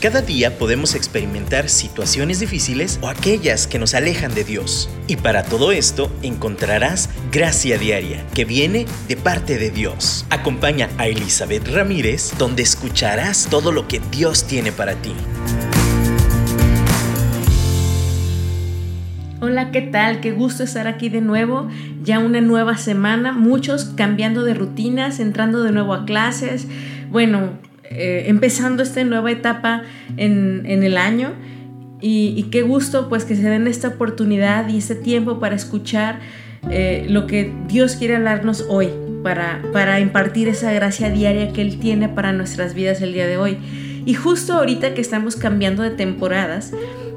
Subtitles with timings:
[0.00, 4.88] Cada día podemos experimentar situaciones difíciles o aquellas que nos alejan de Dios.
[5.08, 10.24] Y para todo esto encontrarás gracia diaria que viene de parte de Dios.
[10.30, 15.12] Acompaña a Elizabeth Ramírez donde escucharás todo lo que Dios tiene para ti.
[19.42, 20.20] Hola, ¿qué tal?
[20.22, 21.68] Qué gusto estar aquí de nuevo.
[22.02, 26.66] Ya una nueva semana, muchos cambiando de rutinas, entrando de nuevo a clases.
[27.10, 27.58] Bueno,
[27.90, 29.82] eh, empezando esta nueva etapa
[30.16, 31.32] en, el año.
[32.00, 36.20] Y, qué gusto pues que se den esta oportunidad y este tiempo para escuchar
[36.70, 38.88] eh, lo que Dios quiere hablarnos hoy,
[39.22, 43.36] para, para impartir esa gracia diaria que Él tiene para nuestras vidas el día de
[43.36, 43.58] hoy.
[44.06, 46.72] Y justo ahorita que estamos cambiando de temporadas,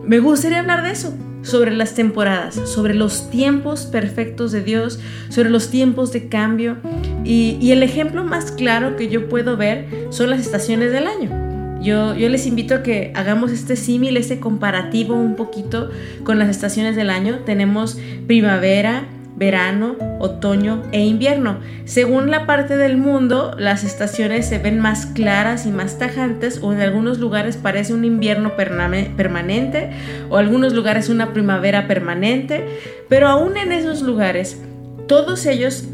[0.05, 5.49] me gustaría hablar de eso, sobre las temporadas, sobre los tiempos perfectos de Dios, sobre
[5.49, 6.77] los tiempos de cambio.
[7.23, 11.81] Y, el ejemplo más claro que yo puedo ver son las estaciones del año.
[11.81, 15.89] Yo, yo les invito a que hagamos este símil, este comparativo un poquito
[16.23, 17.39] con las estaciones del año.
[17.45, 21.59] Tenemos primavera, verano, otoño e invierno.
[21.85, 26.73] Según la parte del mundo, las estaciones se ven más claras y más tajantes o
[26.73, 29.91] en algunos lugares parece un invierno permanente
[30.29, 32.65] o en algunos lugares una primavera permanente,
[33.09, 34.61] pero aún en esos lugares,
[35.07, 35.85] todos ellos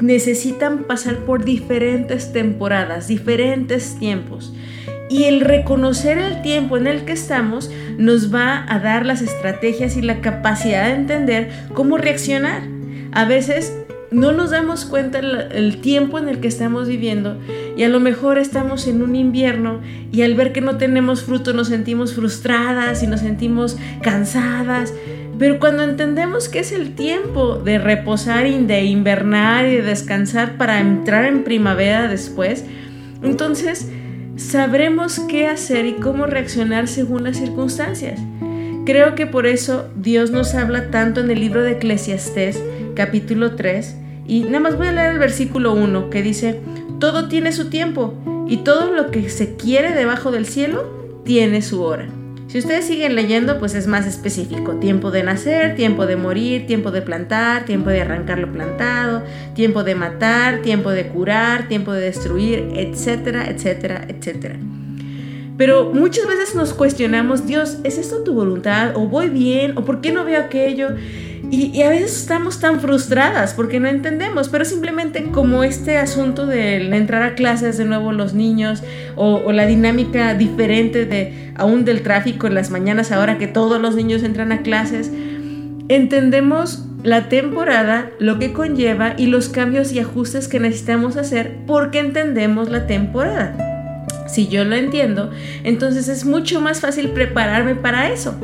[0.00, 4.52] necesitan pasar por diferentes temporadas, diferentes tiempos.
[5.10, 9.96] Y el reconocer el tiempo en el que estamos nos va a dar las estrategias
[9.96, 12.62] y la capacidad de entender cómo reaccionar
[13.14, 13.72] a veces
[14.10, 17.36] no nos damos cuenta el, tiempo en el que estamos viviendo
[17.76, 19.80] y a lo mejor estamos en un invierno
[20.12, 24.92] y al ver que no tenemos fruto nos sentimos frustradas y nos sentimos cansadas.
[25.38, 30.56] Pero cuando entendemos que es el tiempo de reposar y de invernar y de descansar
[30.56, 32.64] para entrar en primavera después,
[33.22, 33.88] entonces
[34.36, 38.20] sabremos qué hacer y cómo reaccionar según las circunstancias.
[38.86, 42.60] Creo que por eso Dios nos habla tanto en el libro de Eclesiastés
[42.94, 43.96] capítulo 3,
[44.26, 46.60] y nada más voy a leer el versículo 1 que dice,
[46.98, 48.14] todo tiene su tiempo
[48.48, 52.08] y todo lo que se quiere debajo del cielo tiene su hora.
[52.54, 54.76] Si ustedes siguen leyendo, pues es más específico.
[54.76, 59.24] Tiempo de nacer, tiempo de morir, tiempo de plantar, tiempo de arrancar lo plantado,
[59.54, 64.56] tiempo de matar, tiempo de curar, tiempo de destruir, etcétera, etcétera, etcétera.
[65.56, 68.92] Pero muchas veces nos cuestionamos, Dios, ¿es esto tu voluntad?
[68.94, 69.76] ¿O voy bien?
[69.76, 70.90] ¿O por qué no veo aquello?
[71.50, 76.76] Y, a veces estamos tan frustradas porque no entendemos, pero simplemente como este asunto de
[76.96, 78.82] entrar a clases de nuevo los niños
[79.16, 83.94] o, la dinámica diferente de aún del tráfico en las mañanas ahora que todos los
[83.94, 85.12] niños entran a clases,
[85.88, 91.98] entendemos la temporada, lo que conlleva y los cambios y ajustes que necesitamos hacer porque
[91.98, 93.56] entendemos la temporada.
[94.26, 95.30] Si yo lo entiendo,
[95.62, 98.34] entonces es mucho más fácil prepararme para eso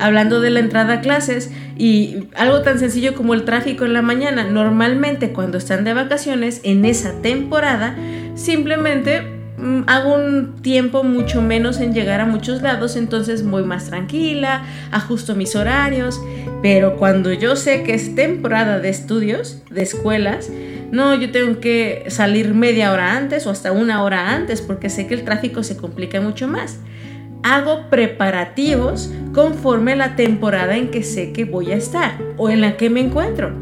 [0.00, 4.02] hablando de la entrada a clases y algo tan sencillo como el tráfico en la
[4.02, 4.44] mañana.
[4.44, 7.96] Normalmente cuando están de vacaciones, en esa temporada,
[8.34, 9.22] simplemente
[9.58, 14.64] mm, hago un tiempo mucho menos en llegar a muchos lados, entonces voy más tranquila,
[14.90, 16.20] ajusto mis horarios,
[16.62, 20.50] pero cuando yo sé que es temporada de estudios, de escuelas,
[20.90, 25.06] no, yo tengo que salir media hora antes o hasta una hora antes porque sé
[25.06, 26.78] que el tráfico se complica mucho más
[27.42, 32.60] hago preparativos conforme a la temporada en que sé que voy a estar o en
[32.60, 33.52] la que me encuentro.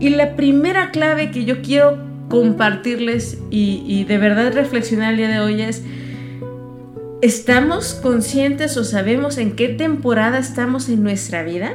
[0.00, 5.40] Y la primera clave que yo quiero compartirles y, de verdad reflexionar el día de
[5.40, 5.82] hoy es,
[7.20, 11.74] ¿estamos conscientes o sabemos en qué temporada estamos en nuestra vida?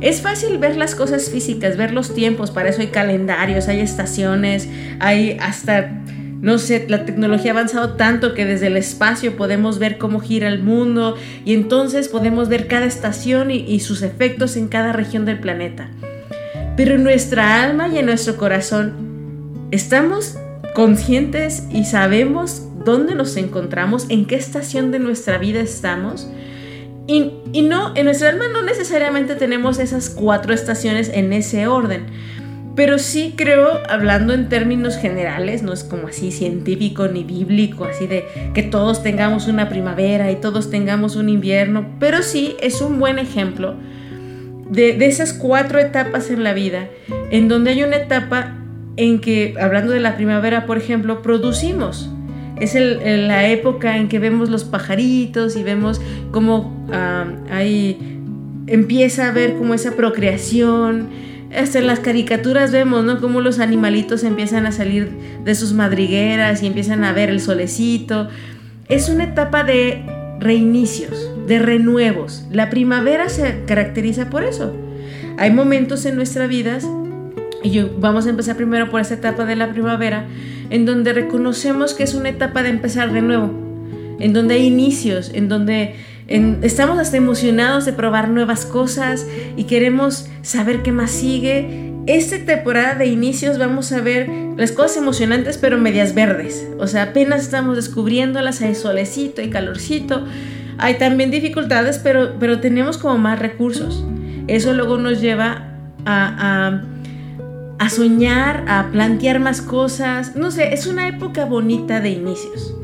[0.00, 4.68] Es fácil ver las cosas físicas, ver los tiempos, para eso hay calendarios, hay estaciones,
[5.00, 6.02] hay hasta
[6.46, 10.46] no sé, la tecnología ha avanzado tanto que desde el espacio podemos ver cómo gira
[10.46, 15.40] el mundo y entonces podemos ver cada estación y, sus efectos en cada región del
[15.40, 15.90] planeta.
[16.76, 18.92] Pero en nuestra alma y en nuestro corazón,
[19.72, 20.36] ¿estamos
[20.72, 26.30] conscientes y sabemos dónde nos encontramos, en qué estación de nuestra vida estamos?
[27.08, 32.06] Y, y, no, en nuestra alma no necesariamente tenemos esas cuatro estaciones en ese orden.
[32.76, 38.06] Pero sí creo, hablando en términos generales, no es como así científico ni bíblico, así
[38.06, 43.00] de que todos tengamos una primavera y todos tengamos un invierno, pero sí es un
[43.00, 43.76] buen ejemplo
[44.70, 46.88] de, esas cuatro etapas en la vida,
[47.30, 48.58] en donde hay una etapa
[48.96, 52.10] en que, hablando de la primavera, por ejemplo, producimos.
[52.60, 56.00] Es la época en que vemos los pajaritos y vemos
[56.30, 58.18] cómo ah, ahí
[58.66, 61.08] empieza a ver como esa procreación
[61.56, 63.20] hasta en las caricaturas vemos, ¿no?
[63.20, 65.10] Cómo los animalitos empiezan a salir
[65.44, 68.28] de sus madrigueras y empiezan a ver el solecito.
[68.88, 70.04] Es una etapa de
[70.38, 72.44] reinicios, de renuevos.
[72.50, 74.74] La primavera se caracteriza por eso.
[75.38, 76.86] Hay momentos en nuestras vidas,
[77.62, 80.26] y yo, vamos a empezar primero por esta etapa de la primavera,
[80.70, 83.50] en donde reconocemos que es una etapa de empezar de nuevo,
[84.18, 85.94] en donde hay inicios, en donde
[86.28, 89.26] estamos hasta emocionados de probar nuevas cosas
[89.56, 91.92] y queremos saber qué más sigue.
[92.06, 96.66] Esta temporada de inicios vamos a ver las cosas emocionantes pero medias verdes.
[96.78, 100.24] O sea, apenas estamos descubriéndolas, hay solecito, hay calorcito.
[100.78, 104.04] Hay también dificultades, pero, pero tenemos como más recursos.
[104.46, 105.72] Eso luego nos lleva
[106.04, 106.82] a,
[107.88, 110.36] soñar, a plantear más cosas.
[110.36, 112.74] No sé, es una época bonita de inicios.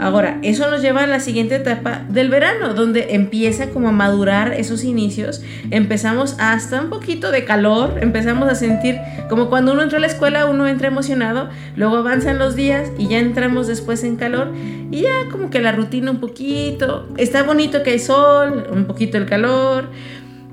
[0.00, 4.54] Ahora, eso nos lleva a la siguiente etapa del verano, donde empieza como a madurar
[4.54, 8.96] esos inicios, empezamos hasta un poquito de calor, empezamos a sentir
[9.28, 13.08] como cuando uno entra a la escuela, uno entra emocionado, luego avanzan los días y
[13.08, 14.52] ya entramos después en calor
[14.90, 19.18] y ya como que la rutina un poquito, está bonito que hay sol, un poquito
[19.18, 19.90] el calor,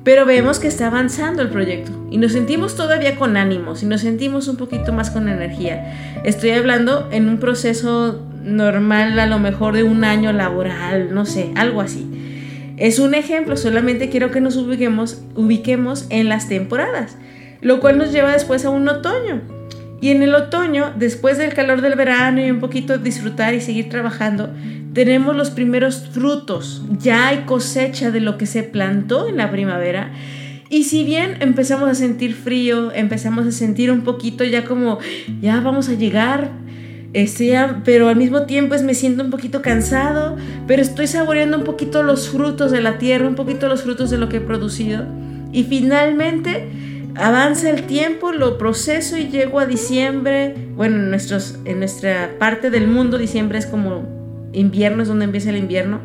[0.03, 4.01] pero vemos que está avanzando el proyecto y nos sentimos todavía con ánimos y nos
[4.01, 6.21] sentimos un poquito más con energía.
[6.25, 11.51] Estoy hablando en un proceso normal a lo mejor de un año laboral, no sé,
[11.55, 12.07] algo así.
[12.77, 17.17] Es un ejemplo, solamente quiero que nos ubiquemos, ubiquemos en las temporadas,
[17.61, 19.41] lo cual nos lleva después a un otoño.
[19.99, 23.89] Y en el otoño, después del calor del verano y un poquito disfrutar y seguir
[23.89, 24.53] trabajando,
[24.93, 26.83] tenemos los primeros frutos.
[26.99, 30.11] Ya hay cosecha de lo que se plantó en la primavera.
[30.69, 34.99] Y si bien empezamos a sentir frío, empezamos a sentir un poquito ya como,
[35.41, 36.51] ya vamos a llegar
[37.25, 40.35] sea, pero al mismo tiempo es, me siento un poquito cansado,
[40.67, 44.19] pero estoy saboreando un poquito los frutos de la tierra, un poquito los frutos de
[44.19, 45.05] lo que he producido.
[45.51, 46.69] Y finalmente
[47.15, 50.53] avanza el tiempo, lo proceso y llego a diciembre.
[50.75, 54.03] Bueno, en, nuestros, en nuestra parte del mundo diciembre es como
[54.53, 56.01] invierno, es donde empieza el invierno.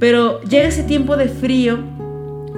[0.00, 1.78] Pero llega ese tiempo de frío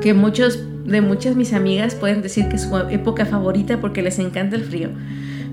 [0.00, 4.18] que muchos de muchas mis amigas pueden decir que es su época favorita porque les
[4.18, 4.88] encanta el frío.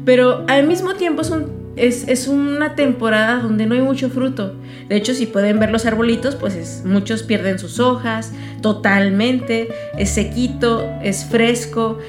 [0.06, 4.56] Pero al mismo tiempo es un es, una temporada donde no hay mucho fruto.
[4.88, 8.31] De hecho, si pueden ver los arbolitos, pues muchos pierden sus hojas
[8.62, 12.00] totalmente, es sequito, es fresco.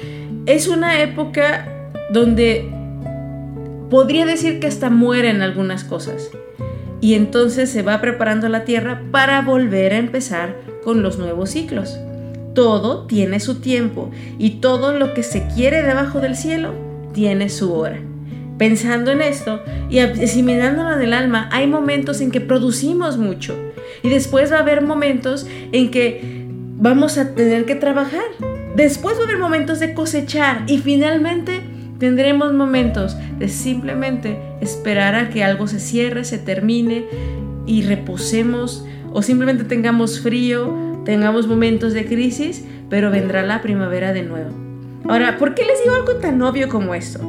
[0.45, 2.69] Es una época donde
[3.89, 6.29] podría decir que hasta mueren algunas cosas.
[6.99, 11.97] Y entonces se va preparando la tierra para volver a empezar con los nuevos ciclos.
[12.55, 14.09] Todo tiene su tiempo
[14.39, 16.73] y todo lo que se quiere debajo del cielo
[17.13, 17.99] tiene su hora
[18.57, 23.55] pensando en esto y asimilándolo del alma, hay momentos en que producimos mucho
[24.03, 26.45] y después va a haber momentos en que
[26.77, 28.25] vamos a tener que trabajar.
[28.75, 31.61] Después va a haber momentos de cosechar y finalmente
[31.99, 37.05] tendremos momentos de simplemente esperar a que algo se cierre, se termine
[37.65, 44.23] y reposemos o simplemente tengamos frío, tengamos momentos de crisis, pero vendrá la primavera de
[44.23, 44.51] nuevo.
[45.09, 47.19] Ahora, ¿por qué les digo algo tan obvio como esto?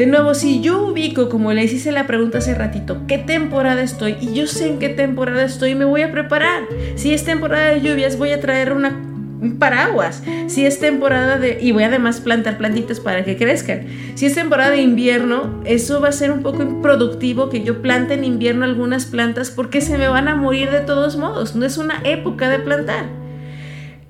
[0.00, 4.16] De nuevo, si yo ubico, como les hice la pregunta hace ratito, qué temporada estoy
[4.18, 6.62] y yo sé en qué temporada estoy, me voy a preparar.
[6.94, 8.98] Si es temporada de lluvias, voy a traer una,
[9.42, 10.22] un paraguas.
[10.46, 11.58] Si es temporada de...
[11.60, 13.88] y voy además plantar plantitas para que crezcan.
[14.14, 18.14] Si es temporada de invierno, eso va a ser un poco improductivo que yo plante
[18.14, 21.54] en invierno algunas plantas porque se me van a morir de todos modos.
[21.56, 23.04] No es una época de plantar.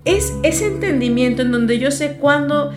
[0.04, 2.70] Es ese entendimiento en donde yo sé cuándo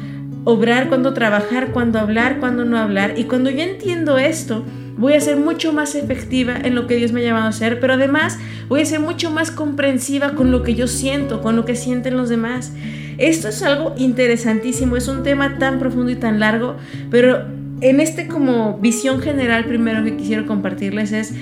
[0.44, 3.14] obrar, cuando trabajar, cuando hablar, cuando no hablar.
[3.18, 4.64] Y cuando yo entiendo esto,
[4.98, 7.80] voy a ser mucho más efectiva en lo que Dios me ha llamado a ser,
[7.80, 11.66] pero además voy a ser mucho más comprensiva con lo que yo siento, con lo
[11.66, 12.74] que sienten los demás.
[13.18, 16.76] Esto es algo interesantísimo, es un tema tan profundo y tan largo,
[17.10, 17.46] pero
[17.82, 21.34] en este como visión general primero que quisiera compartirles es,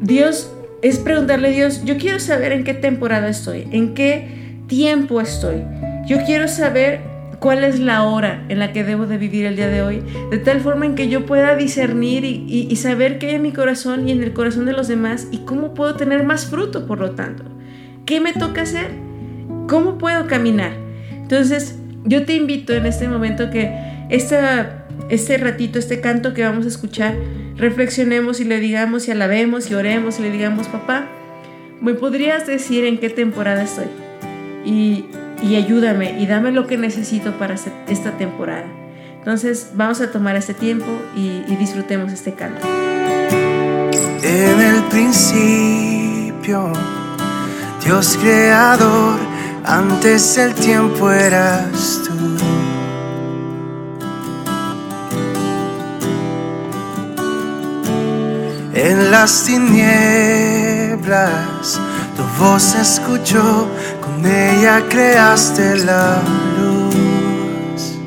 [0.00, 0.52] Dios,
[0.82, 5.62] es preguntarle a Dios, yo quiero saber en qué temporada estoy, en qué tiempo estoy.
[6.06, 9.68] Yo quiero saber cuál es la hora en la que debo de vivir el día
[9.68, 13.42] de hoy, de tal forma en que yo pueda discernir y, saber qué hay en
[13.42, 16.86] mi corazón y en el corazón de los demás y cómo puedo tener más fruto,
[16.86, 17.44] por lo tanto.
[18.04, 18.90] ¿Qué me toca hacer?
[19.68, 20.72] ¿Cómo puedo caminar?
[21.10, 23.74] Entonces, yo te invito en este momento que
[24.10, 27.16] esta, este ratito, este canto que vamos a escuchar,
[27.56, 31.08] reflexionemos y le digamos y alabemos y oremos y le digamos, papá,
[31.80, 33.86] ¿me podrías decir en qué temporada estoy?
[34.64, 35.06] Y
[35.42, 38.66] y ayúdame y dame lo que necesito para esta temporada.
[39.18, 42.64] Entonces vamos a tomar este tiempo y, disfrutemos este canto.
[44.22, 46.72] En el principio,
[47.84, 49.18] Dios creador,
[49.64, 52.36] antes el tiempo eras tú.
[58.74, 61.00] En las tinieblas,
[62.16, 63.66] tu voz escuchó,
[64.16, 66.18] con ella creaste la
[66.58, 67.98] luz.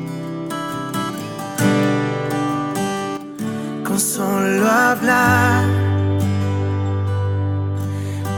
[3.84, 5.64] Con solo hablar,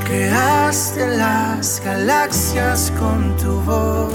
[0.04, 4.12] creaste las galaxias con tu voz.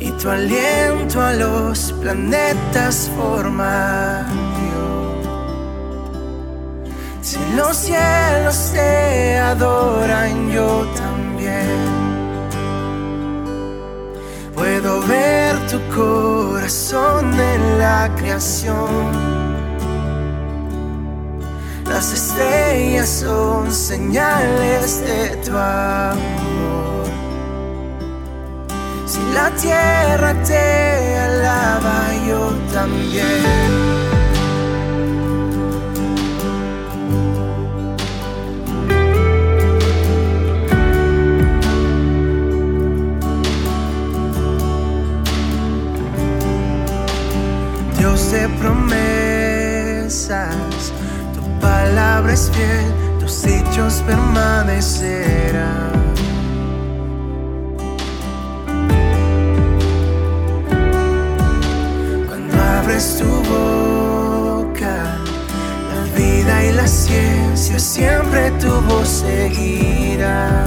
[0.00, 4.26] Y tu aliento a los planetas forma
[7.34, 11.80] si los cielos te adoran, yo también.
[14.54, 19.10] Puedo ver tu corazón en la creación.
[21.88, 27.04] Las estrellas son señales de tu amor.
[29.06, 31.98] Si la tierra te alaba,
[32.28, 34.03] yo también.
[48.64, 50.56] Promesas,
[51.34, 52.86] tu palabra es fiel,
[53.20, 55.92] tus hechos permanecerán.
[62.26, 64.96] Cuando abres tu boca,
[65.92, 70.64] la vida y la ciencia siempre tu voz seguirá.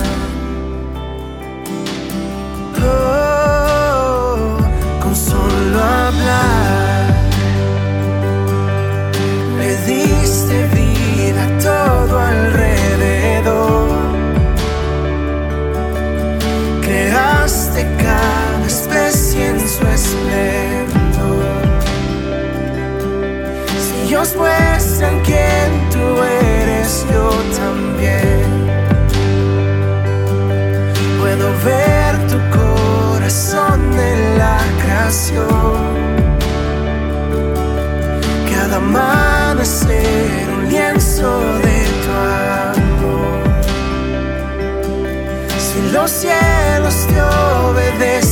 [24.37, 27.29] Muestran quién tú eres, yo
[27.61, 28.45] también.
[31.19, 35.97] Puedo ver tu corazón en la creación.
[38.51, 41.29] Cada amanecer un lienzo
[41.65, 42.11] de tu
[42.73, 43.41] amor.
[45.65, 48.26] Si los cielos te obedecen,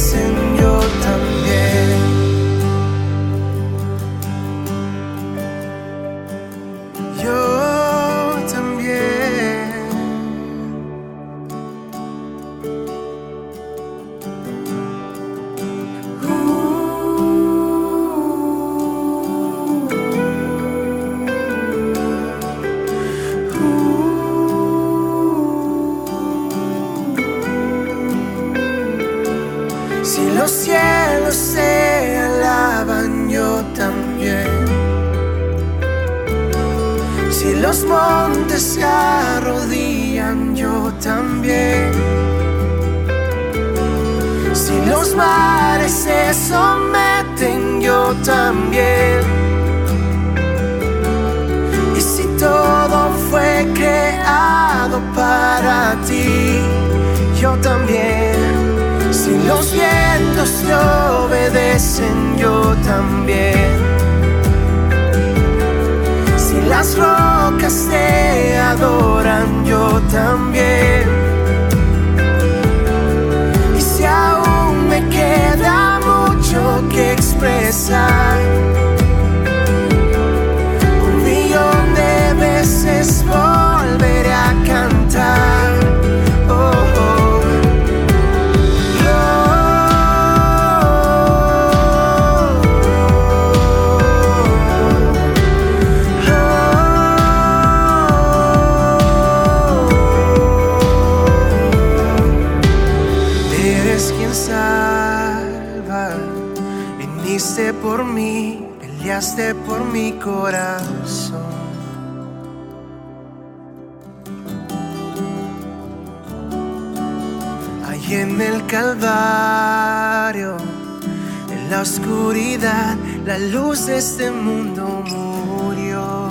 [122.57, 126.27] la luz de este mundo murió.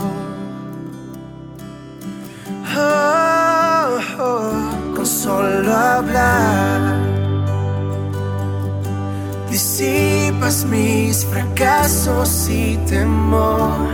[2.76, 7.04] Oh, oh, con solo hablar
[9.54, 13.88] disipas mis fracasos y temor.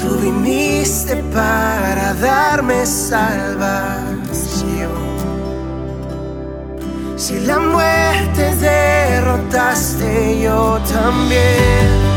[0.00, 4.07] Tú viniste para darme salvación.
[7.28, 12.07] Si la muerte derrotaste, yo también.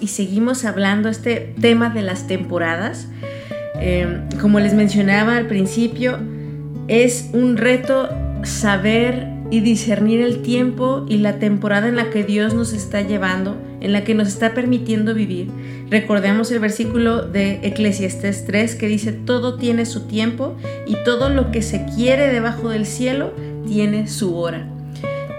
[0.00, 3.08] Y seguimos hablando este tema de las temporadas.
[3.80, 6.18] Eh, como les mencionaba al principio,
[6.88, 8.08] es un reto
[8.44, 13.56] saber y discernir el tiempo y la temporada en la que Dios nos está llevando,
[13.80, 15.48] en la que nos está permitiendo vivir.
[15.90, 21.50] Recordemos el versículo de Eclesiastés 3 que dice, todo tiene su tiempo y todo lo
[21.50, 23.32] que se quiere debajo del cielo
[23.66, 24.73] tiene su hora.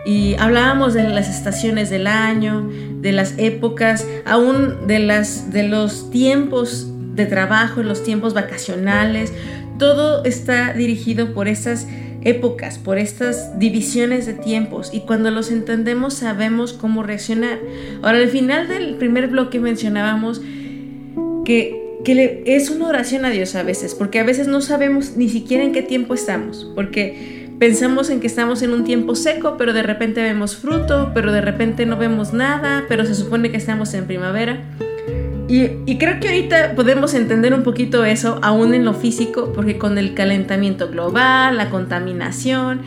[0.06, 2.70] Y hablábamos de las estaciones del año,
[3.02, 9.34] de las épocas, aún de, las, de los tiempos de trabajo, los tiempos vacacionales.
[9.80, 11.88] Todo está dirigido por esas
[12.26, 17.60] épocas, por estas divisiones de tiempos y cuando los entendemos sabemos cómo reaccionar.
[18.02, 20.42] Ahora, al final del primer bloque mencionábamos
[21.46, 25.64] que, es una oración a Dios a veces, porque a veces no sabemos ni siquiera
[25.64, 29.84] en qué tiempo estamos, porque pensamos en que estamos en un tiempo seco, pero de
[29.84, 34.06] repente vemos fruto, pero de repente no vemos nada, pero se supone que estamos en
[34.06, 34.64] primavera.
[35.48, 39.98] Y, creo que ahorita podemos entender un poquito eso, aún en lo físico, porque con
[39.98, 42.82] el calentamiento global, la contaminación,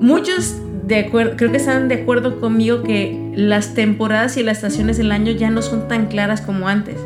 [0.00, 0.56] muchos
[0.88, 5.48] creo que están de acuerdo conmigo que las temporadas y las estaciones del año ya
[5.48, 6.96] no son tan claras como antes.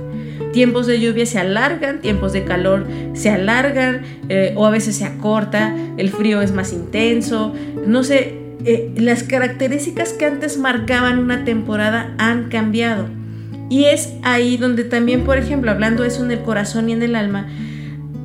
[0.56, 5.04] Tiempos de lluvia se alargan, tiempos de calor se alargan eh, o a veces se
[5.04, 7.52] acorta, el frío es más intenso,
[7.86, 13.06] no sé, eh, las características que antes marcaban una temporada han cambiado.
[13.68, 17.16] Y es ahí donde también, por ejemplo, hablando eso en el corazón y en el
[17.16, 17.48] alma,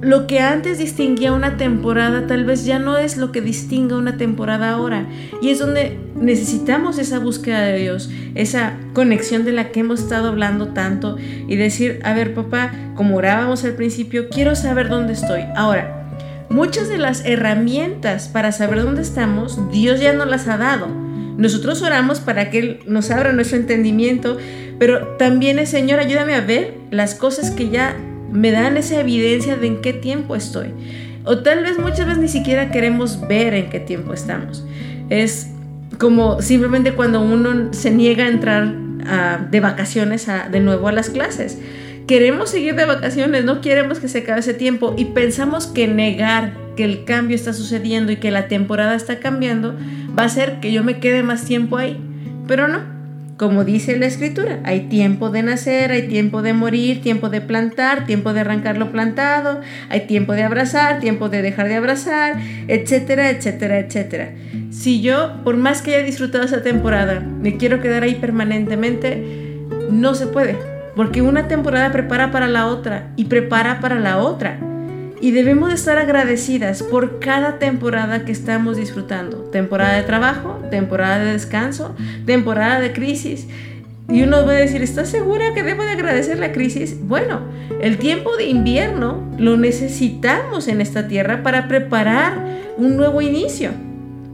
[0.01, 4.17] lo que antes distinguía una temporada tal vez ya no es lo que distingue una
[4.17, 5.05] temporada ahora.
[5.41, 10.29] Y es donde necesitamos esa búsqueda de Dios, esa conexión de la que hemos estado
[10.29, 15.41] hablando tanto y decir, a ver papá, como orábamos al principio, quiero saber dónde estoy.
[15.55, 16.09] Ahora,
[16.49, 20.87] muchas de las herramientas para saber dónde estamos, Dios ya nos las ha dado.
[21.37, 24.37] Nosotros oramos para que Él nos abra nuestro entendimiento,
[24.79, 27.95] pero también es, Señor, ayúdame a ver las cosas que ya
[28.31, 30.73] me dan esa evidencia de en qué tiempo estoy.
[31.23, 34.65] O tal vez muchas veces ni siquiera queremos ver en qué tiempo estamos.
[35.09, 35.51] Es
[35.99, 38.73] como simplemente cuando uno se niega a entrar
[39.51, 41.59] de vacaciones de nuevo a las clases.
[42.07, 46.53] Queremos seguir de vacaciones, no queremos que se acabe ese tiempo y pensamos que negar
[46.75, 49.75] que el cambio está sucediendo y que la temporada está cambiando
[50.17, 51.99] va a hacer que yo me quede más tiempo ahí.
[52.47, 52.79] Pero no,
[53.41, 58.05] como dice la escritura, hay tiempo de nacer, hay tiempo de morir, tiempo de plantar,
[58.05, 63.31] tiempo de arrancar lo plantado, hay tiempo de abrazar, tiempo de dejar de abrazar, etcétera,
[63.31, 64.29] etcétera, etcétera.
[64.69, 69.57] Si yo, por más que haya disfrutado esa temporada, me quiero quedar ahí permanentemente,
[69.89, 70.55] no se puede,
[70.95, 74.59] porque una temporada prepara para la otra y prepara para la otra
[75.21, 79.37] y debemos de estar agradecidas por cada temporada que estamos disfrutando.
[79.51, 83.47] Temporada de trabajo, temporada de descanso, temporada de crisis.
[84.09, 86.97] Y uno va a decir, ¿estás segura que debo de agradecer la crisis?
[87.01, 87.41] Bueno,
[87.81, 93.71] el tiempo de invierno lo necesitamos en esta tierra para preparar un nuevo inicio.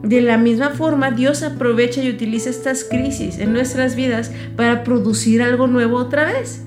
[0.04, 5.41] De la misma forma, Dios aprovecha y utiliza estas crisis en nuestras vidas para producir
[5.41, 6.62] algo nuevo otra vez.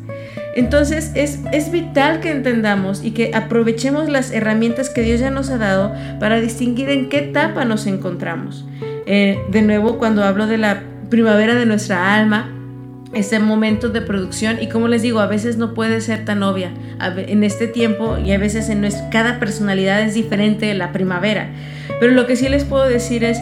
[0.55, 5.59] Entonces es, vital que entendamos y que aprovechemos las herramientas que Dios ya nos ha
[5.59, 8.65] dado para distinguir en qué etapa nos encontramos.
[9.07, 12.57] Eh, de nuevo, cuando hablo de la primavera de nuestra alma,
[13.13, 16.73] ese momento de producción y como les digo, a veces no puede ser tan obvia
[17.17, 21.51] en este tiempo y a veces en cada personalidad es diferente de la primavera.
[21.99, 23.39] Pero lo que sí les puedo decir es,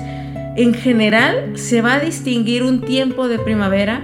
[0.56, 4.02] en general se va a distinguir un tiempo de primavera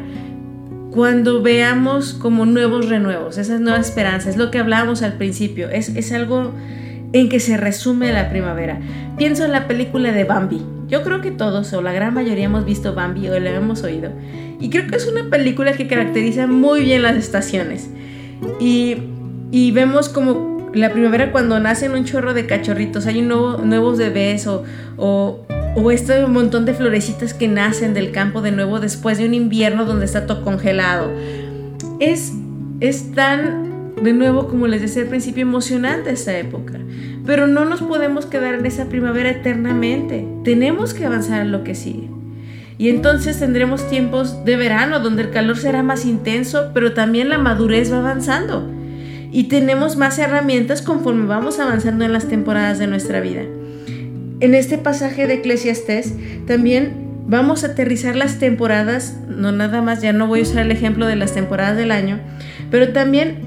[0.95, 5.89] cuando veamos como nuevos renuevos, esas nuevas esperanzas, es lo que hablábamos al principio, es,
[5.89, 6.53] es algo
[7.13, 8.79] en que se resume la primavera.
[9.19, 10.63] Pienso en la película de Bambi.
[10.87, 14.13] Yo creo que todos o la gran mayoría hemos visto Bambi o la hemos oído.
[14.61, 17.91] Y creo que es una película que caracteriza muy bien las estaciones.
[18.61, 18.97] Y,
[19.51, 24.63] y vemos como la primavera cuando nacen un chorro de cachorritos, hay nuevos bebés o,
[24.97, 25.45] o
[25.77, 29.85] o este montón de florecitas que nacen del campo de nuevo después de un invierno
[29.85, 31.11] donde está todo congelado.
[32.01, 32.33] Es,
[32.81, 36.79] es tan, de nuevo, como les decía al principio, emocionante esta época.
[37.27, 40.27] Pero no nos podemos quedar en esa primavera eternamente.
[40.45, 42.09] Tenemos que avanzar en lo que sigue.
[42.77, 47.39] Y entonces tendremos tiempos de verano donde el calor será más intenso, pero también la
[47.39, 48.69] madurez va avanzando.
[49.31, 53.43] Y tenemos más herramientas conforme vamos avanzando en las temporadas de nuestra vida.
[54.45, 56.13] En este pasaje de Eclesiastés
[56.47, 60.71] también vamos a aterrizar las temporadas, no nada más, ya no voy a usar el
[60.71, 62.21] ejemplo de las temporadas del año,
[62.71, 63.39] pero también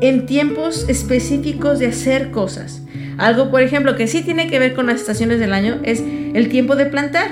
[0.00, 2.82] en tiempos específicos de hacer cosas.
[3.18, 6.02] Algo, por ejemplo, que sí tiene que ver con las estaciones del año es
[6.34, 7.28] el tiempo de plantar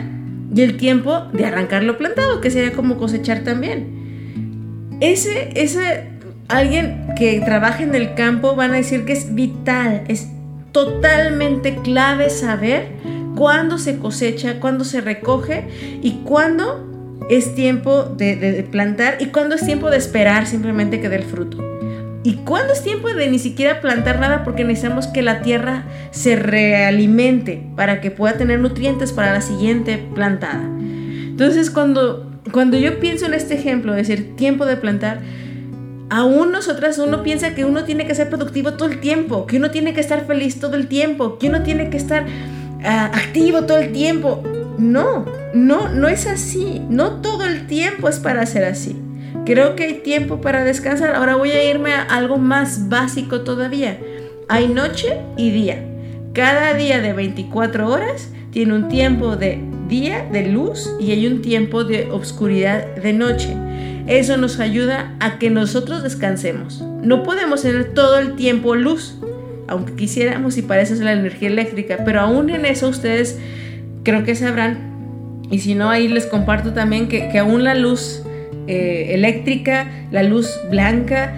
[0.55, 4.99] y el tiempo de arrancar lo plantado, que sería como cosechar también.
[5.01, 6.11] Ese, ese,
[6.47, 10.29] alguien que trabaja en el campo van a decir que es vital, es
[10.73, 12.89] totalmente clave saber
[13.35, 15.69] cuándo se cosecha, cuándo se recoge
[16.03, 16.91] y cuándo
[17.29, 21.59] es tiempo de, plantar y cuándo es tiempo de esperar simplemente que dé el fruto.
[22.23, 24.45] ¿Y cuándo es tiempo de ni siquiera plantar nada?
[24.45, 29.97] Porque necesitamos que la tierra se realimente para que pueda tener nutrientes para la siguiente
[30.15, 30.61] plantada.
[30.61, 35.21] Entonces, cuando, cuando yo pienso en este ejemplo, de decir tiempo de plantar,
[36.11, 39.71] aún nosotras uno piensa que uno tiene que ser productivo todo el tiempo, que uno
[39.71, 42.27] tiene que estar feliz todo el tiempo, que uno tiene que estar
[42.85, 44.43] ah, activo todo el tiempo.
[44.77, 46.83] No, no, no es así.
[46.89, 48.97] No todo el tiempo es para ser así.
[49.47, 51.15] Creo que hay tiempo para descansar.
[51.15, 53.99] Ahora voy a irme a algo más básico todavía.
[54.49, 55.85] Hay noche y día.
[56.33, 61.43] Cada día de 24 horas tiene un tiempo de día, de luz, y hay un
[61.43, 63.57] tiempo de oscuridad de noche.
[64.07, 66.83] Eso nos ayuda a que nosotros descansemos.
[67.03, 69.17] No podemos tener todo el tiempo luz,
[69.69, 73.39] aunque quisiéramos y para eso es la energía eléctrica, pero aún en eso ustedes
[74.03, 74.91] creo que sabrán,
[75.51, 78.23] y si no ahí les comparto también que, aún la luz
[78.67, 81.35] eh, eléctrica, la luz blanca,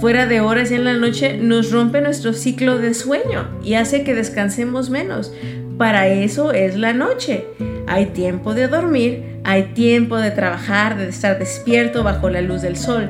[0.00, 4.04] fuera de horas y en la noche nos rompe nuestro ciclo de sueño y hace
[4.04, 5.32] que descansemos menos.
[5.78, 7.44] Para eso es la noche.
[7.86, 12.76] Hay tiempo de dormir, hay tiempo de trabajar, de estar despierto bajo la luz del
[12.76, 13.08] sol.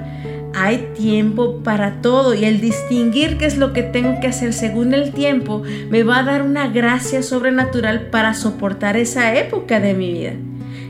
[0.54, 4.92] Hay tiempo para todo y el distinguir qué es lo que tengo que hacer según
[4.92, 10.12] el tiempo me va a dar una gracia sobrenatural para soportar esa época de mi
[10.12, 10.32] vida.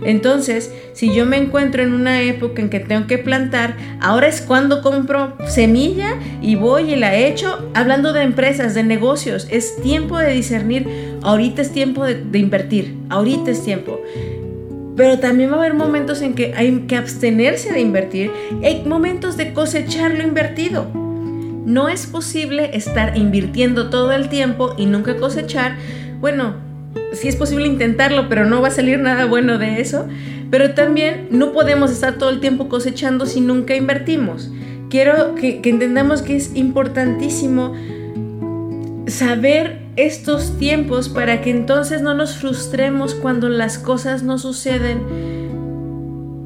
[0.05, 4.41] Entonces, si yo me encuentro en una época en que tengo que plantar, ahora es
[4.41, 7.71] cuando compro semilla y voy y la echo.
[7.73, 10.89] Hablando de empresas, de negocios, es tiempo de discernir,
[11.23, 14.01] ahorita es tiempo de, de invertir, ahorita es tiempo.
[14.97, 18.31] Pero también va a haber momentos en que hay que abstenerse de invertir.
[18.65, 20.87] Hay momentos de cosechar lo invertido.
[20.95, 25.77] No es posible estar invirtiendo todo el tiempo y nunca cosechar.
[26.21, 26.55] Bueno,
[27.13, 30.07] sí es posible intentarlo, pero no va a salir nada bueno de eso.
[30.51, 34.51] Pero también no podemos estar todo el tiempo cosechando si nunca invertimos.
[34.89, 37.75] Quiero que, que entendamos que es importantísimo
[39.09, 45.47] saber estos tiempos para que entonces no nos frustremos cuando las cosas no suceden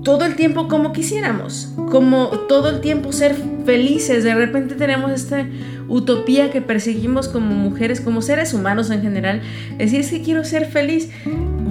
[0.03, 3.37] todo el tiempo como quisiéramos, como todo el tiempo ser
[3.67, 4.25] felices.
[4.25, 5.47] De repente tenemos esta
[5.89, 9.43] utopía que perseguimos como mujeres, como seres humanos en general.
[9.77, 11.11] Decir, es que quiero ser feliz.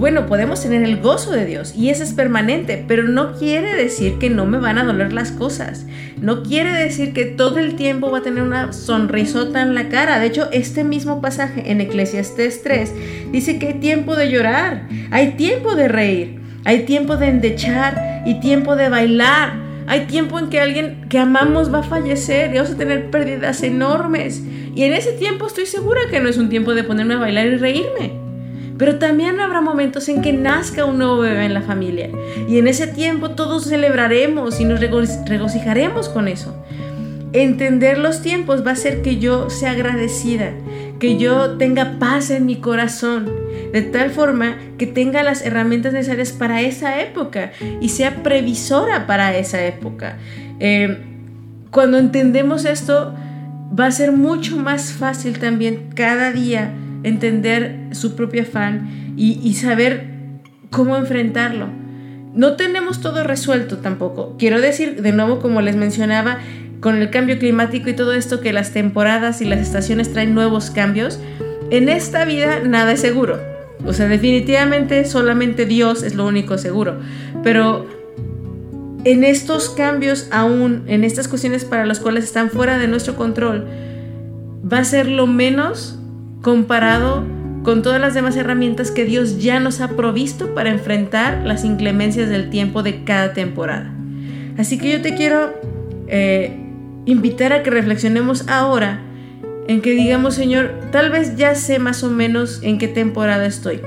[0.00, 4.14] Bueno, podemos tener el gozo de Dios y ese es permanente, pero no quiere decir
[4.18, 5.84] que no me van a doler las cosas.
[6.18, 10.18] No quiere decir que todo el tiempo va a tener una sonrisota en la cara.
[10.18, 12.94] De hecho, este mismo pasaje en Eclesiastés 3
[13.30, 18.40] dice que hay tiempo de llorar, hay tiempo de reír, hay tiempo de endechar y
[18.40, 19.52] tiempo de bailar.
[19.86, 23.62] Hay tiempo en que alguien que amamos va a fallecer y vamos a tener pérdidas
[23.62, 24.40] enormes.
[24.74, 27.48] Y en ese tiempo estoy segura que no es un tiempo de ponerme a bailar
[27.48, 28.19] y reírme.
[28.80, 32.08] Pero también habrá momentos en que nazca un nuevo bebé en la familia.
[32.48, 36.56] Y en ese tiempo todos celebraremos y nos regocijaremos con eso.
[37.34, 40.52] Entender los tiempos va a hacer que yo sea agradecida,
[40.98, 43.30] que yo tenga paz en mi corazón,
[43.70, 49.36] de tal forma que tenga las herramientas necesarias para esa época y sea previsora para
[49.36, 50.16] esa época.
[50.58, 50.96] Eh,
[51.70, 53.14] cuando entendemos esto,
[53.78, 60.06] va a ser mucho más fácil también cada día entender su propio afán y, saber
[60.70, 61.68] cómo enfrentarlo.
[62.34, 64.36] No tenemos todo resuelto tampoco.
[64.38, 66.38] Quiero decir, de nuevo, como les mencionaba,
[66.80, 70.70] con el cambio climático y todo esto, que las temporadas y las estaciones traen nuevos
[70.70, 71.20] cambios,
[71.70, 73.38] en esta vida nada es seguro.
[73.84, 77.00] O sea, definitivamente solamente Dios es lo único seguro.
[77.42, 77.86] Pero
[79.04, 83.66] en estos cambios aún, en estas cuestiones para las cuales están fuera de nuestro control,
[84.70, 85.99] va a ser lo menos
[86.42, 87.24] comparado
[87.62, 92.28] con todas las demás herramientas que Dios ya nos ha provisto para enfrentar las inclemencias
[92.28, 93.92] del tiempo de cada temporada.
[94.56, 95.52] Así que yo te quiero
[96.08, 96.56] eh,
[97.04, 99.00] invitar a que reflexionemos ahora
[99.68, 103.80] en que digamos, Señor, tal vez ya sé más o menos en qué temporada estoy.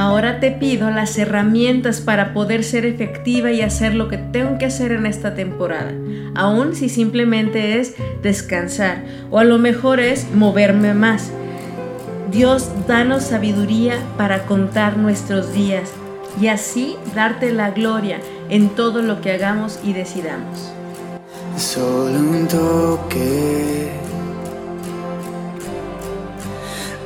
[0.00, 4.64] Ahora te pido las herramientas para poder ser efectiva y hacer lo que tengo que
[4.64, 5.92] hacer en esta temporada,
[6.34, 11.30] aun si simplemente es descansar o a lo mejor es moverme más.
[12.30, 15.90] Dios, danos sabiduría para contar nuestros días
[16.40, 20.72] y así darte la gloria en todo lo que hagamos y decidamos.
[21.58, 23.90] Solo un toque,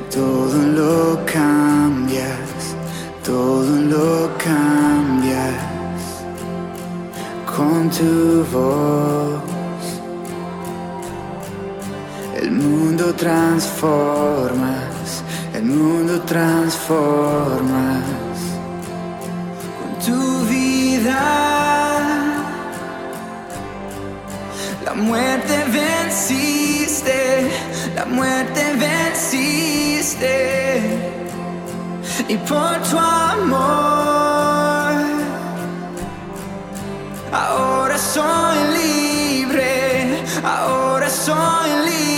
[0.09, 2.54] todo lo cambia
[3.25, 5.55] todo lo cambias
[7.57, 9.41] con tu voz.
[12.39, 15.23] El mundo transformas,
[15.55, 18.03] el mundo transformas
[19.79, 21.23] con tu vida.
[24.85, 27.49] La muerte venciste,
[27.95, 29.65] la muerte venciste
[32.29, 33.55] et por tu amor.
[37.31, 39.25] Ahora soy libre
[40.43, 42.14] ahora soy libre.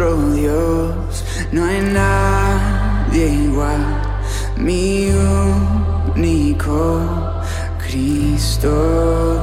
[0.00, 3.84] Dios, no hay nadie igual,
[4.56, 5.10] mi
[6.16, 7.02] único
[7.86, 9.38] Cristo,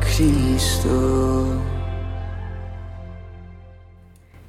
[0.00, 1.46] Cristo.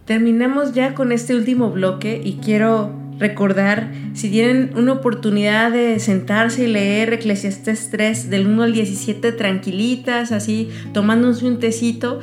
[0.06, 6.66] Terminamos ya con este último bloque y quiero recordar, si tienen una oportunidad de sentarse
[6.66, 12.20] y leer Eclesiastes 3 del 1 al 17 tranquilitas, así tomándose un tecito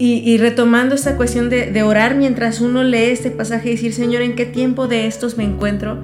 [0.00, 4.36] y, retomando esta cuestión de, orar mientras uno lee este pasaje y decir, Señor, ¿en
[4.36, 6.02] qué tiempo de estos me encuentro?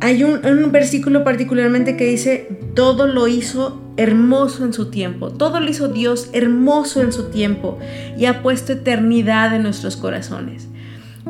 [0.00, 5.60] Hay un, un versículo particularmente que dice, todo lo hizo hermoso en su tiempo, todo
[5.60, 7.78] lo hizo Dios hermoso en su tiempo
[8.18, 10.68] y ha puesto eternidad en nuestros corazones.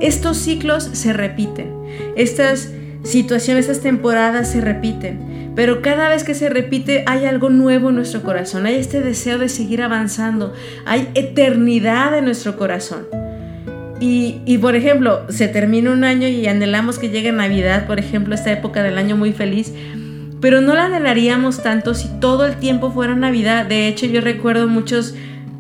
[0.01, 1.73] Estos ciclos se repiten,
[2.17, 2.73] estas
[3.05, 7.97] situaciones, estas temporadas se repiten, pero cada vez que se repite hay algo nuevo en
[7.97, 10.53] nuestro corazón, hay este deseo de seguir avanzando,
[10.85, 13.07] hay eternidad en nuestro corazón.
[14.01, 18.53] Y, por ejemplo, se termina un año y anhelamos que llegue Navidad, por ejemplo, esta
[18.53, 19.73] época del año muy feliz,
[20.43, 23.65] pero no la anhelaríamos tanto si todo el tiempo fuera Navidad.
[23.65, 25.15] De hecho, yo recuerdo muchas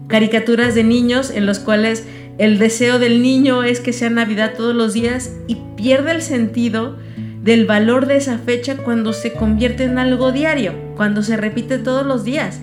[0.08, 2.04] caricaturas de niños en los cuales
[2.36, 6.98] el deseo del niño es que sea Navidad todos los días y pierde el sentido
[7.44, 12.06] del valor de esa fecha cuando se convierte en algo diario, cuando se repite todos
[12.06, 12.60] los días.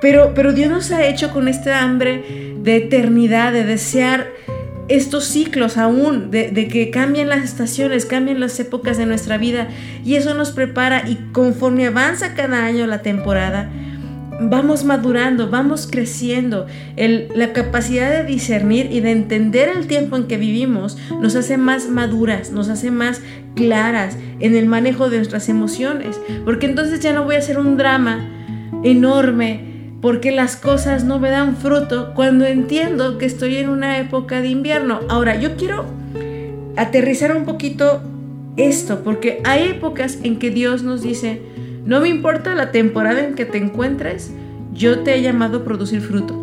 [0.00, 4.28] Pero, pero Dios nos ha hecho con este hambre de eternidad, de desear
[4.88, 9.68] estos ciclos aún, de, que cambien las estaciones, cambien las épocas de nuestra vida
[10.02, 13.70] y eso nos prepara y conforme avanza cada año la temporada,
[14.40, 16.66] vamos madurando, vamos creciendo.
[16.96, 21.88] la capacidad de discernir y de entender el tiempo en que vivimos nos hace más
[21.88, 23.20] maduras, nos hace más
[23.54, 26.20] claras en el manejo de nuestras emociones.
[26.44, 28.28] Porque entonces ya no voy a hacer un drama
[28.82, 34.42] enorme porque las cosas no me dan fruto cuando entiendo que estoy en una época
[34.42, 35.00] de invierno.
[35.08, 35.86] Ahora, yo quiero
[36.76, 38.02] aterrizar un poquito
[38.58, 41.40] esto, porque hay épocas en que Dios nos dice,
[41.84, 44.32] no me importa la temporada en que te encuentres,
[44.72, 46.40] yo te he llamado a producir fruto.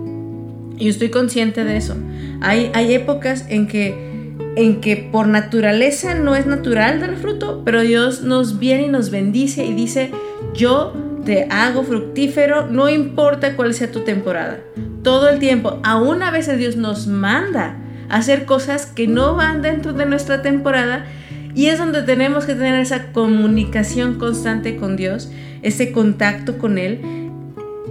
[0.78, 1.96] Y estoy consciente de eso.
[2.42, 7.82] Hay, hay épocas en que, en que por naturaleza no es natural dar fruto, pero
[7.82, 10.12] Dios nos viene y nos bendice y dice,
[10.54, 10.94] yo
[11.26, 14.60] te hago fructífero, no importa cuál sea tu temporada.
[15.04, 17.78] Todo el tiempo, aún a veces Dios nos manda
[18.10, 21.06] a hacer cosas que no van dentro de nuestra temporada
[21.54, 27.02] y es donde tenemos que tener esa comunicación constante con Dios, ese contacto con Él.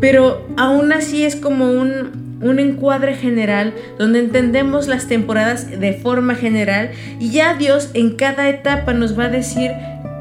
[0.01, 6.35] Pero aún así es como un, un encuadre general donde entendemos las temporadas de forma
[6.35, 9.73] general y ya Dios en cada etapa nos va a decir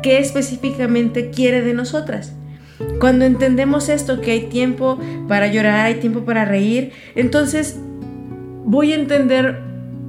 [0.03, 2.33] qué específicamente quiere de nosotras.
[2.99, 7.77] Cuando entendemos esto, que hay tiempo para llorar, hay tiempo para reír, entonces
[8.65, 9.59] voy a entender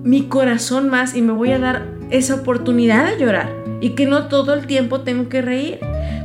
[0.03, 3.49] mi corazón más y me voy a dar esa oportunidad de llorar
[3.81, 5.79] y que no todo el tiempo tengo que reír.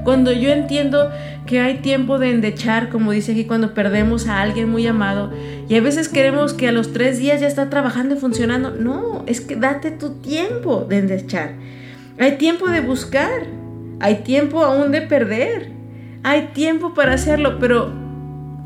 [0.04, 1.10] Cuando yo entiendo
[1.46, 5.32] que hay tiempo de endechar, como dice aquí, cuando perdemos a alguien muy amado,
[5.68, 8.72] y a veces queremos que a los tres días ya está trabajando y funcionando.
[8.72, 11.54] No, es que date tu tiempo de endechar.
[12.20, 13.48] Hay tiempo de buscar,
[14.00, 15.72] hay tiempo aún de perder,
[16.24, 17.92] hay tiempo para hacerlo, pero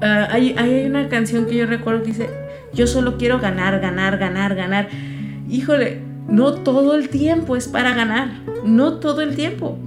[0.01, 2.29] ah, hay, hay una canción que yo recuerdo que dice,
[2.73, 4.89] yo solo quiero ganar, ganar, ganar, ganar.
[5.49, 8.29] Híjole, no todo el tiempo es para ganar,
[8.63, 9.77] no todo el tiempo.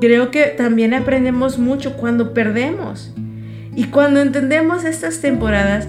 [0.00, 3.12] Creo que también aprendemos mucho cuando perdemos.
[3.74, 5.86] Y cuando entendemos estas temporadas,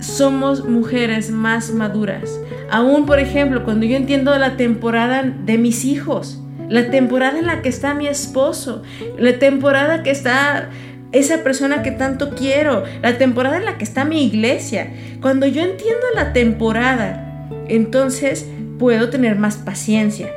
[0.00, 2.40] somos mujeres más maduras.
[2.70, 7.62] Aún, por ejemplo, cuando yo entiendo la temporada de mis hijos, la temporada en la
[7.62, 8.82] que está mi esposo,
[9.18, 10.70] la temporada que está
[11.12, 14.92] esa persona que tanto quiero, la temporada en la que está mi iglesia.
[15.20, 18.48] Cuando yo entiendo la temporada, entonces
[18.78, 20.28] puedo tener más paciencia.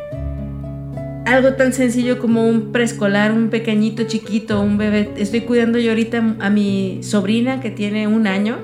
[1.26, 5.10] Algo tan sencillo como un preescolar, un pequeñito chiquito, un bebé.
[5.18, 8.58] Estoy cuidando yo ahorita a mi sobrina que tiene un año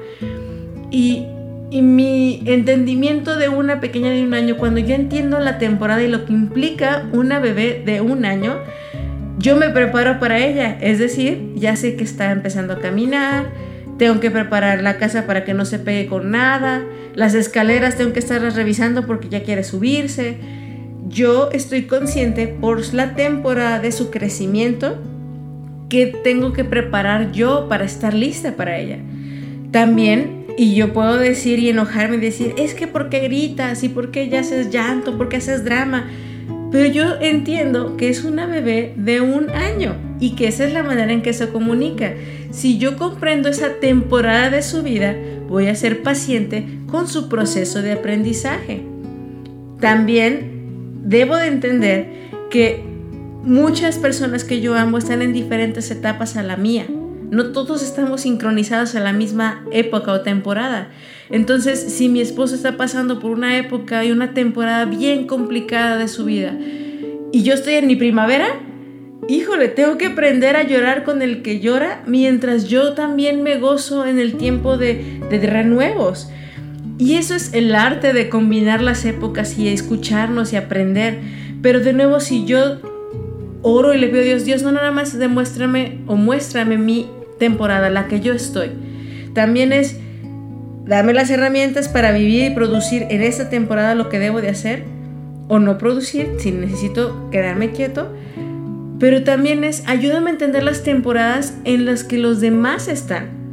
[0.90, 1.26] y,
[1.72, 6.08] y mi entendimiento de una pequeña de un año, cuando yo entiendo la temporada y
[6.08, 8.60] lo que implica una bebé de un año,
[9.40, 10.78] yo me preparo para ella.
[10.80, 13.52] Es decir, ya sé que está empezando a caminar,
[13.98, 16.84] tengo que preparar la casa para que no se pegue con nada,
[17.16, 20.38] las escaleras tengo que estarlas revisando porque ya quiere subirse.
[21.08, 24.98] Yo estoy consciente por la temporada de su crecimiento
[25.90, 28.98] que tengo que preparar yo para estar lista para ella.
[29.72, 34.28] También, y yo puedo decir y enojarme y decir, es que porque gritas y porque
[34.30, 36.08] ya haces llanto, porque haces drama.
[36.74, 40.82] Pero yo entiendo que es una bebé de un año y que esa es la
[40.82, 42.16] manera en que se comunica.
[42.50, 45.16] Si yo comprendo esa temporada de su vida,
[45.48, 48.82] voy a ser paciente con su proceso de aprendizaje.
[49.80, 52.08] También debo de entender
[52.50, 52.82] que
[53.44, 56.88] muchas personas que yo amo están en diferentes etapas a la mía.
[57.34, 60.90] No todos estamos sincronizados a la misma época o temporada.
[61.32, 66.08] Entonces, si mi esposo está pasando por una época y una temporada bien complicada de
[66.08, 66.56] su vida
[67.32, 68.46] y yo estoy en mi primavera,
[69.28, 74.06] híjole, tengo que aprender a llorar con el que llora mientras yo también me gozo
[74.06, 76.30] en el tiempo de, de renuevos.
[77.00, 81.20] Y eso es el arte de combinar las épocas y escucharnos y aprender.
[81.64, 82.78] Pero de nuevo, si yo
[83.64, 87.08] oro y le pido a Dios, Dios no nada más demuéstrame o muéstrame mi
[87.38, 88.72] temporada, la que yo estoy.
[89.34, 90.00] También es
[90.86, 94.84] dame las herramientas para vivir y producir en esta temporada lo que debo de hacer
[95.48, 98.12] o no producir si necesito quedarme quieto.
[99.00, 103.44] Pero también es ayúdame a entender las temporadas en las que los demás están.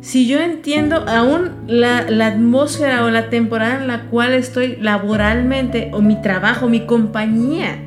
[0.00, 5.90] Si yo entiendo aún la, la atmósfera o la temporada en la cual estoy laboralmente
[5.92, 7.78] o mi trabajo, mi compañía,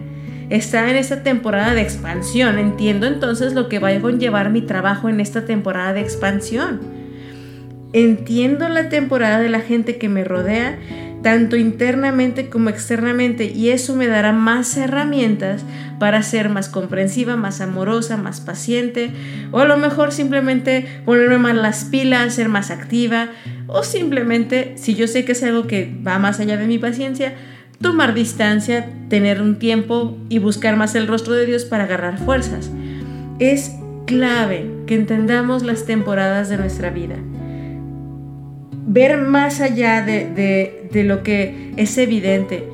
[0.50, 2.58] está en esta temporada de expansión.
[2.58, 6.80] Entiendo entonces lo que va a conllevar mi trabajo en esta temporada de expansión.
[7.94, 10.78] Entiendo la temporada de la gente que me rodea,
[11.24, 15.66] tanto internamente como externamente, y eso me dará más herramientas
[16.00, 19.12] para ser más comprensiva, más amorosa, más paciente,
[19.52, 23.30] o a lo mejor simplemente ponerme más las pilas, ser más activa,
[23.68, 27.34] o simplemente, si yo sé que es algo que va más allá de mi paciencia,
[27.82, 32.72] tomar distancia, tener un tiempo y buscar más el rostro de Dios para agarrar fuerzas.
[33.40, 33.76] Es
[34.06, 37.16] clave que entendamos las temporadas de nuestra vida.
[38.88, 42.68] Ver más allá de, lo que es evidente.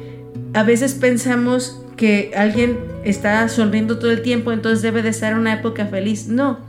[0.53, 5.53] A veces pensamos que alguien está sonriendo todo el tiempo, entonces debe de estar una
[5.53, 6.27] época feliz.
[6.27, 6.59] No,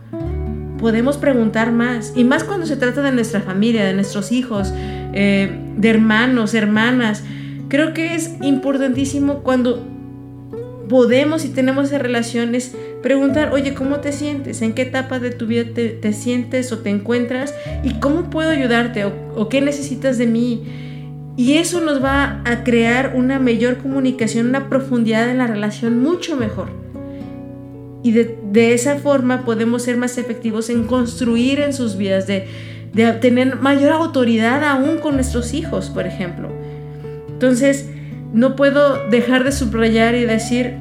[0.79, 2.13] podemos preguntar más.
[2.17, 7.23] Y más cuando se trata de nuestra familia, de nuestros hijos, eh, de hermanos, hermanas.
[7.69, 9.85] Creo que es importantísimo cuando
[10.89, 14.63] podemos y tenemos esas relaciones preguntar, oye, ¿cómo te sientes?
[14.63, 17.55] ¿En qué etapa de tu vida te, sientes o te encuentras?
[17.83, 19.05] ¿Y cómo puedo ayudarte?
[19.05, 20.65] ¿O, qué necesitas de mí?
[21.37, 26.37] Y eso nos va a crear una mayor comunicación, una profundidad en la relación mucho
[26.37, 26.69] mejor.
[28.03, 32.47] Y de, esa forma podemos ser más efectivos en construir en sus vidas, de,
[32.93, 36.56] de tener mayor autoridad aún con nuestros hijos, por ejemplo.
[37.37, 37.87] Entonces,
[38.33, 40.77] no puedo dejar de subrayar y decir,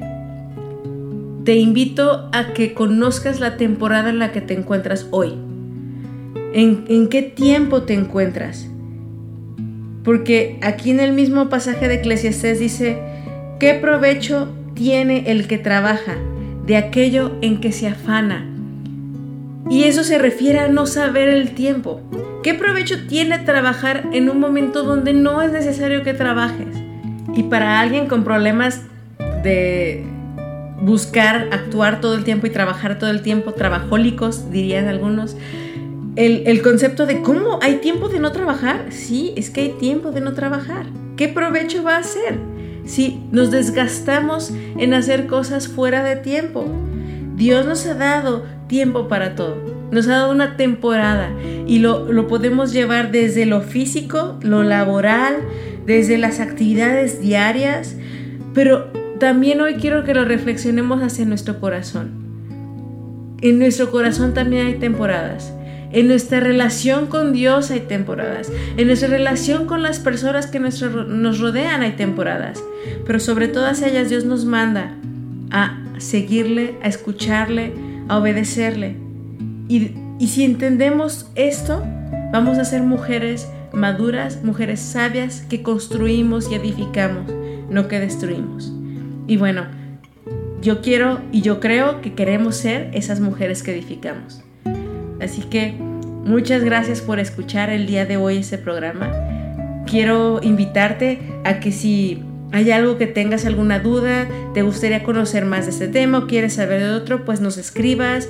[1.44, 5.34] te invito a que conozcas la temporada en la que te encuentras hoy.
[6.54, 8.70] ¿En, qué tiempo te encuentras?
[10.06, 13.00] Porque aquí en el mismo pasaje de Eclesiastés dice,
[13.60, 16.16] ¿qué provecho tiene el que trabaja
[16.66, 18.50] de aquello en que se afana?
[19.70, 22.00] Y eso se refiere a no saber el tiempo.
[22.46, 26.68] ¿Qué provecho tiene trabajar en un momento donde no es necesario que trabajes?
[27.34, 28.84] Y para alguien con problemas
[29.42, 30.06] de
[30.80, 35.36] buscar actuar todo el tiempo y trabajar todo el tiempo, trabajólicos, dirían algunos,
[36.18, 38.92] el, el, concepto de cómo hay tiempo de no trabajar.
[38.92, 40.86] Sí, es que hay tiempo de no trabajar.
[41.18, 42.38] ¿Qué provecho va a hacer
[42.86, 46.64] si nos desgastamos en hacer cosas fuera de tiempo?
[47.36, 49.75] Dios nos ha dado tiempo para todo.
[49.92, 51.32] Nos ha dado una temporada
[51.68, 55.38] y lo, podemos llevar desde lo físico, lo laboral,
[55.86, 57.96] desde las actividades diarias,
[58.54, 62.26] pero también hoy quiero que lo reflexionemos hacia nuestro corazón.
[63.42, 65.54] En nuestro corazón también hay temporadas.
[65.92, 68.52] En nuestra relación con Dios hay temporadas.
[68.76, 72.62] En nuestra relación con las personas que nos rodean hay temporadas.
[73.06, 74.96] Pero sobre todas ellas Dios nos manda
[75.52, 77.72] a seguirle, a escucharle,
[78.10, 79.05] a obedecerle.
[79.68, 79.92] Y,
[80.28, 81.84] si entendemos esto,
[82.32, 87.32] vamos a ser mujeres maduras, mujeres sabias que construimos y edificamos,
[87.70, 88.72] no que destruimos.
[89.28, 89.66] Y bueno,
[90.62, 94.44] yo quiero y yo creo que queremos ser esas mujeres que edificamos.
[95.20, 99.12] Así que muchas gracias por escuchar el día de hoy ese programa.
[99.86, 105.66] Quiero invitarte a que si hay algo que tengas alguna duda, te gustaría conocer más
[105.66, 108.30] de este tema o quieres saber de otro, pues nos escribas,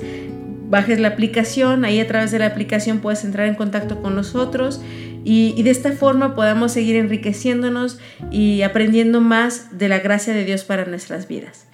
[0.68, 4.80] bajes la aplicación, ahí a través de la aplicación puedes entrar en contacto con nosotros
[5.24, 7.98] y, de esta forma podamos seguir enriqueciéndonos
[8.30, 11.66] y aprendiendo más de la gracia de Dios para nuestras vidas.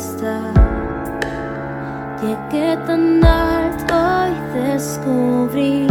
[0.00, 0.52] estar.
[2.22, 3.94] Llegué tan alto
[4.34, 5.86] y descubrí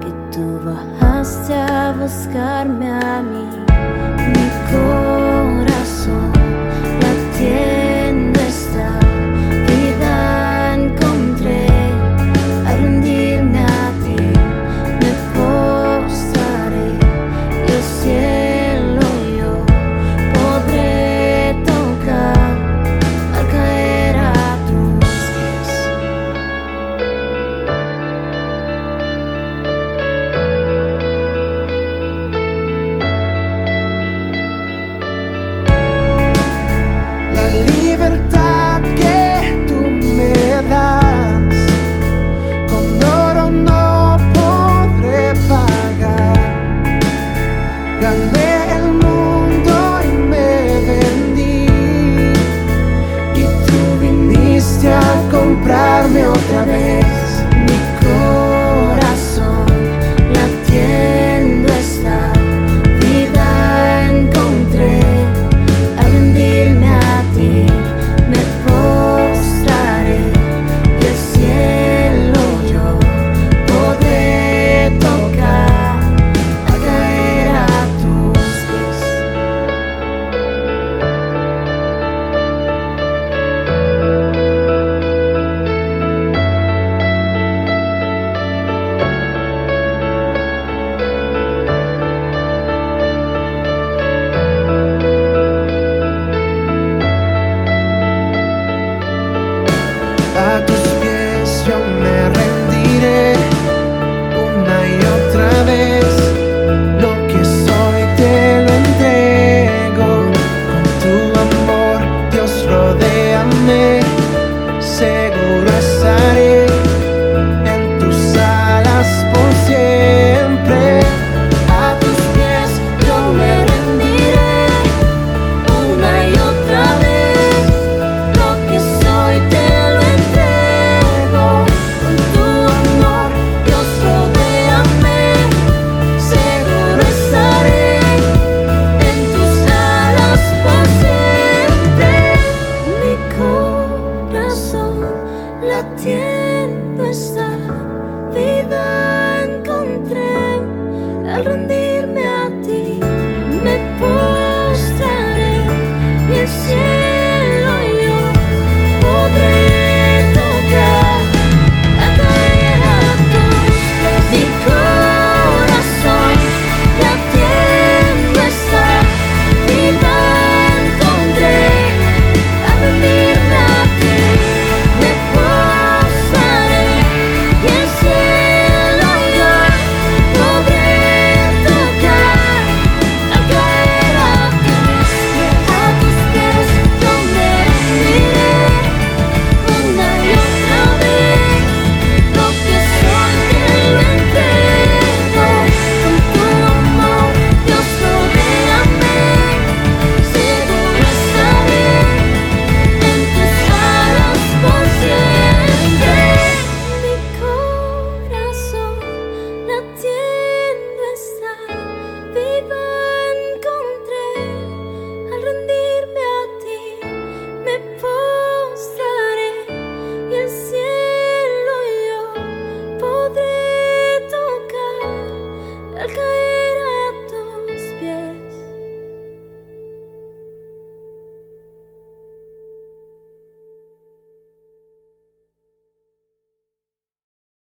[0.00, 3.41] que tú bajaste a buscarme a mí.